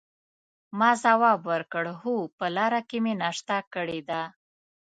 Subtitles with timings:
[0.77, 4.21] ما ځواب ورکړ: هو، په لاره کې مې ناشته کړې ده.